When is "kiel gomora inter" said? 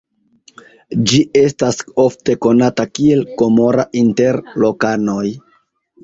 2.99-4.39